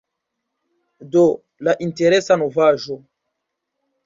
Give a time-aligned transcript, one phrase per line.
[1.15, 1.25] Do,
[1.69, 2.99] la interesa novaĵo.